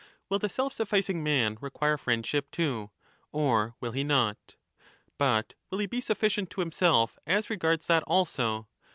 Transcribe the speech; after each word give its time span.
Will 0.29 0.39
the 0.39 0.49
self 0.49 0.73
sufficing 0.73 1.21
man 1.21 1.59
require 1.61 1.93
25 1.93 2.03
friendship 2.03 2.49
too? 2.49 2.89
Or 3.31 3.75
will 3.79 3.91
he 3.91 4.03
not, 4.03 4.55
but 5.19 5.53
will 5.69 5.77
he 5.77 5.85
be 5.85 6.01
sufficient 6.01 6.49
to 6.49 6.59
himself 6.61 7.19
as 7.27 7.51
regards 7.51 7.85
that 7.85 8.01
also 8.07 8.67